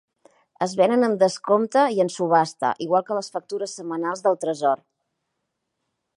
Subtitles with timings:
[0.65, 4.85] Es venen amb descompte i en subhasta igual que les factures setmanals del Tresor.